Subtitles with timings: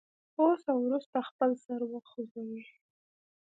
[0.41, 2.61] اوس او وروسته خپل سر وخوځوئ.